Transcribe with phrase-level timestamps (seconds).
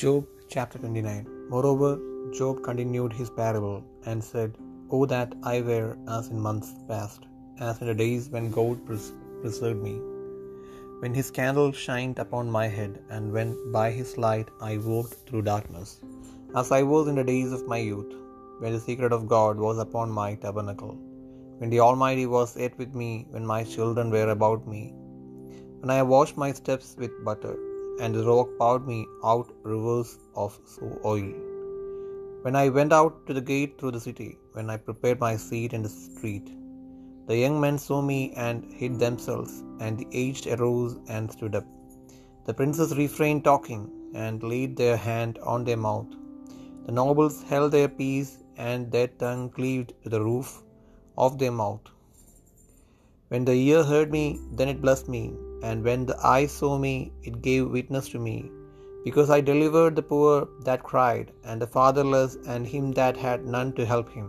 [0.00, 1.90] Job chapter 29 Moreover,
[2.38, 4.56] Job continued his parable and said,
[4.90, 7.22] O that I were as in months past,
[7.58, 9.94] as in the days when God preserved me,
[11.00, 15.42] when his candle shined upon my head, and when by his light I walked through
[15.50, 15.90] darkness,
[16.60, 18.14] as I was in the days of my youth,
[18.60, 20.94] when the secret of God was upon my tabernacle,
[21.58, 24.84] when the Almighty was yet with me, when my children were about me,
[25.80, 27.56] when I washed my steps with butter
[28.02, 30.10] and the rock poured me out rivers
[30.42, 30.52] of
[31.12, 31.32] oil.
[32.44, 35.72] When I went out to the gate through the city, when I prepared my seat
[35.76, 36.48] in the street,
[37.28, 39.52] the young men saw me and hid themselves,
[39.84, 41.68] and the aged arose and stood up.
[42.46, 43.82] The princes refrained talking,
[44.24, 46.10] and laid their hand on their mouth.
[46.86, 48.32] The nobles held their peace,
[48.70, 50.50] and their tongue cleaved to the roof
[51.24, 51.86] of their mouth.
[53.30, 54.26] When the ear heard me,
[54.58, 55.22] then it blessed me,
[55.62, 58.36] and when the eye saw me, it gave witness to me,
[59.06, 63.72] because I delivered the poor that cried, and the fatherless, and him that had none
[63.78, 64.28] to help him.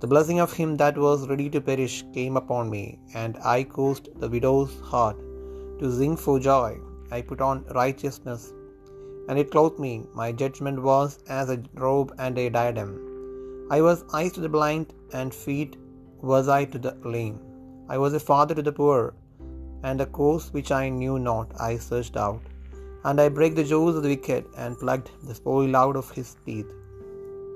[0.00, 4.08] The blessing of him that was ready to perish came upon me, and I caused
[4.20, 5.18] the widow's heart
[5.80, 6.70] to sing for joy.
[7.16, 8.42] I put on righteousness,
[9.28, 9.92] and it clothed me.
[10.20, 12.90] My judgment was as a robe and a diadem.
[13.70, 15.76] I was eyes to the blind, and feet
[16.32, 17.38] was I to the lame.
[17.88, 19.14] I was a father to the poor,
[19.82, 22.40] and a course which I knew not I searched out.
[23.04, 26.36] And I brake the jaws of the wicked, and plucked the spoil out of his
[26.46, 26.70] teeth.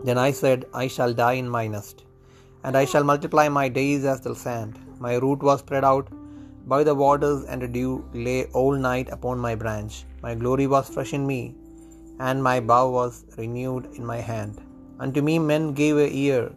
[0.05, 2.05] Then I said, I shall die in my nest,
[2.65, 4.79] and I shall multiply my days as the sand.
[4.99, 6.09] My root was spread out
[6.67, 10.05] by the waters, and the dew lay all night upon my branch.
[10.23, 11.55] My glory was fresh in me,
[12.19, 14.61] and my bow was renewed in my hand.
[14.99, 16.53] Unto me men gave a ear,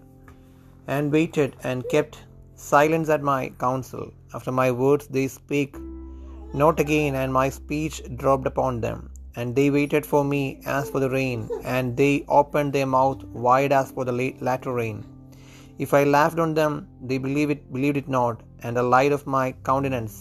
[0.88, 2.18] and waited, and kept
[2.60, 4.12] silence at my counsel.
[4.34, 5.78] After my words they spake
[6.62, 9.12] not again, and my speech dropped upon them.
[9.36, 13.72] And they waited for me as for the rain, and they opened their mouth wide
[13.72, 14.98] as for the latter rain.
[15.78, 16.74] If I laughed on them,
[17.10, 20.16] they believed it, believed it not, and the light of my countenance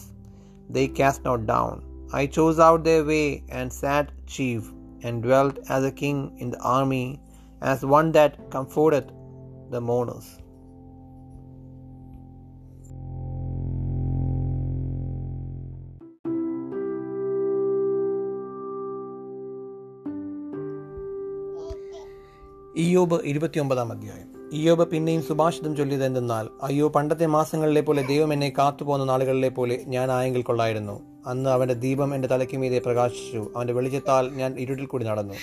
[0.76, 1.76] they cast not down.
[2.12, 4.62] I chose out their way, and sat chief,
[5.02, 7.06] and dwelt as a king in the army,
[7.72, 9.08] as one that comforteth
[9.70, 10.28] the mourners.
[22.78, 24.50] Iyob ഇരുപത്തിയൊമ്പതാം അധ്യായം.
[24.52, 30.10] ഇയോബ് പിന്നെയും സുഭാഷിതം ചൊല്ലിയത് എന്തെന്നാൽ അയ്യോ പണ്ടത്തെ മാസങ്ങളിലെ പോലെ ദൈവം എന്നെ കാത്തുപോകുന്ന നാളുകളിലെ പോലെ ഞാൻ
[30.10, 31.00] ആയെങ്കിൽ കൊള്ളായിരുന്നു.
[31.26, 33.52] അന്ന് അവന്റെ ദീപം എന്റെ തലയ്ക്ക് മീതെ പ്രകാശിച്ചു.
[33.56, 35.34] അവന്റെ വെളിച്ചത്താൽ ഞാൻ ഇരുട്ടിൽ കൂടി നടന്നു.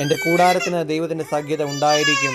[0.00, 2.32] എന്റെ കൂടാരത്തിന് ദൈവത്തിന്റെ സഖ്യത ഉണ്ടായിരിക്കും.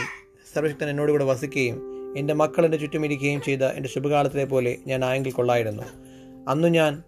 [0.53, 1.81] സർവശക്തൻ എന്നോടുകൂടെ വസിക്കുകയും
[2.17, 5.83] എന്റെ മക്കൾ എന്റെ ചുറ്റുമിരിക്കുകയും ചെയ്ത എന്റെ ശുഭകാലത്തിലെ പോലെ ഞാൻ ആയെങ്കിൽ കൊള്ളായിരുന്നു.
[6.49, 7.03] അന്നു ഞാൻ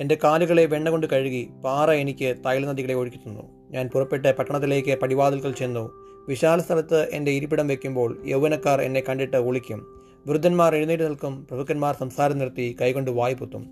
[0.00, 3.42] എന്റെ കാലുകളെ വെണ്ണ കൊണ്ട് കഴുകി പാറ എനിക്ക് തൈലനദികളെ ഒഴുക്കി തന്നു.
[3.70, 6.01] ഞാൻ പുറപ്പെട്ട് പട്ടണത്തിലേക്ക് പടിവാതിൽക്കൽ ചെന്നു.
[6.28, 11.46] വിശാല സ്ഥലത്ത് എന്റെ ഇരിപ്പിടം വയ്ക്കുമ്പോൾ യൗവനക്കാർ എന്നെ കണ്ടിട്ട് ഒളിക്കും വൃദ്ധന്മാർ എഴുന്നേറ്റ് നിൽക്കും.
[11.50, 13.70] പ്രഭുക്കന്മാർ സംസാരം നിർത്തി കൈകൊണ്ട് വായ്പുത്തും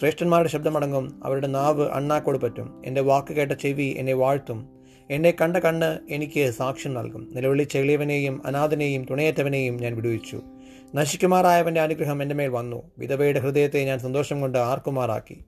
[0.00, 1.20] ശ്രേഷ്ഠന്മാരുടെ ശബ്ദമടങ്ങും.
[1.24, 2.82] അവരുടെ നാവ് അണ്ണാക്കോട് പറ്റും.
[2.86, 4.68] എന്റെ വാക്ക് കേട്ട ചെവി എന്നെ വാഴ്ത്തും.
[5.10, 7.32] എന്നെ കണ്ട കണ്ണ് എനിക്ക് സാക്ഷ്യം നൽകും.
[7.34, 10.40] നിലവിളിച്ച എളിയവനെയും അനാഥനെയും തുണയേറ്റവനെയും ഞാൻ വിടുവിച്ചു.
[10.94, 12.82] നശിക്കുമാറായവന്റെ അനുഗ്രഹം എന്റെ മേൽ വന്നു.
[12.98, 15.38] വിധവയുടെ ഹൃദയത്തെ ഞാൻ സന്തോഷം കൊണ്ട് ആർക്കുമാറാക്കി.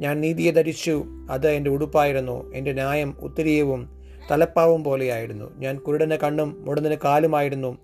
[0.00, 1.04] ഞാൻ നീതിയെ ധരിച്ചു.
[1.30, 2.54] അത് എന്റെ ഉടുപ്പായിരുന്നു.
[2.54, 5.58] എന്റെ ന്യായം ഉത്തരീയവും തലപ്പാവും പോലെയായിരുന്നു.
[5.58, 7.78] ഞാൻ കുരുടന് കണ്ണും മുടന്നിന് കാലുമായിരുന്നു.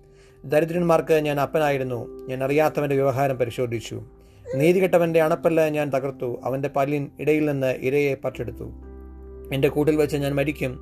[0.44, 2.28] ദരിദ്രന്മാർക്ക് ഞാൻ അപ്പനായിരുന്നു.
[2.28, 4.02] ഞാൻ അറിയാത്തവന്റെ വ്യവഹാരം പരിശോധിച്ചു.
[4.54, 6.40] നീതികെട്ടവന്റെ അണപ്പല്ല ഞാൻ തകർത്തു.
[6.44, 8.72] അവന്റെ പല്ലിൻ ഇടയിൽ നിന്ന് ഇരയെ പറ്റെടുത്തു
[9.52, 10.78] എന്റെ കൂട്ടിൽ വെച്ച് ഞാൻ മരിക്കും.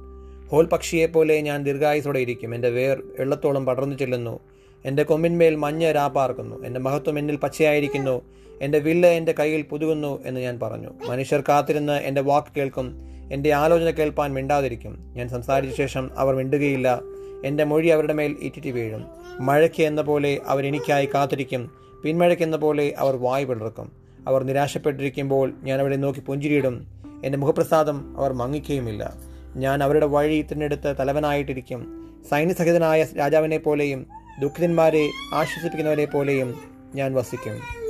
[0.48, 2.54] ഹോൾ പക്ഷിയെപ്പോലെ ഞാൻ ദീർഘായുസോടെ ഇരിക്കും.
[2.54, 4.40] എന്റെ വേർ വെള്ളത്തോളം പടർന്നു ചെല്ലുന്നു.
[4.84, 6.64] എന്റെ കൊമ്പിന്മേൽ മഞ്ഞ രാപ്പാർക്കുന്നു.
[6.64, 8.22] എന്റെ മഹത്വം എന്നിൽ പച്ചയായിരിക്കുന്നു.
[8.62, 10.88] എന്റെ വില്ല് എന്റെ കയ്യിൽ പുതുകുന്നു എന്ന് ഞാൻ പറഞ്ഞു.
[11.08, 13.15] മനുഷ്യർ കാത്തിരുന്ന് എന്റെ വാക്ക് കേൾക്കും.
[13.32, 15.12] എന്റെ ആലോചന കേൾപ്പാൻ മിണ്ടാതിരിക്കും.
[15.16, 17.00] ഞാൻ സംസാരിച്ച ശേഷം അവർ മിണ്ടുകയില്ല.
[17.44, 19.04] എന്റെ മൊഴി അവരുടെ മേൽ ഇറ്റിറ്റി വീഴും.
[19.40, 21.70] മഴയ്ക്ക് എന്ന പോലെ അവരെനിക്കായി കാത്തിരിക്കും.
[22.04, 23.92] പിന്മഴയ്ക്കെന്ന പോലെ അവർ വായ് പിളർക്കും.
[24.28, 26.86] അവർ നിരാശപ്പെട്ടിരിക്കുമ്പോൾ ഞാൻ അവരെ നോക്കി പുഞ്ചിരിയിടും.
[27.24, 29.14] എന്റെ മുഖപ്രസാദം അവർ മങ്ങിക്കുകയുമില്ല.
[29.56, 32.08] ഞാൻ അവരുടെ വഴി തിരഞ്ഞെടുത്ത് തലവനായിട്ടിരിക്കും.
[32.30, 34.06] സൈന്യസഹിതനായ രാജാവിനെ പോലെയും
[34.40, 36.54] ദുഃഖിതന്മാരെ ആശ്വസിപ്പിക്കുന്നവരെ പോലെയും
[36.94, 37.85] ഞാൻ വസിക്കും.